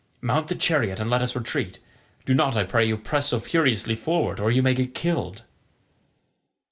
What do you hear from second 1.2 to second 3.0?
us retreat. Do not, I pray you,